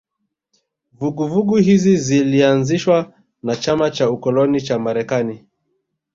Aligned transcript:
Vuguvugu 0.97 1.55
hizi 1.57 1.97
zilianzishwa 1.97 3.13
na 3.43 3.55
chama 3.55 3.91
cha 3.91 4.09
ukoloni 4.09 4.61
cha 4.61 4.79
Marekani 4.79 5.45